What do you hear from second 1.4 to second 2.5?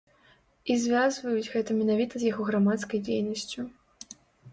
гэта менавіта з яго